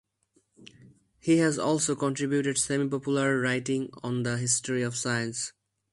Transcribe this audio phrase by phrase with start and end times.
[1.19, 5.53] He has also contributed semi-popular writing on the history of science.